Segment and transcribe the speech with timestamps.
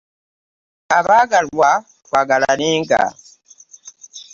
[0.97, 1.71] Abaagalwa,
[2.05, 3.01] twagalanenga.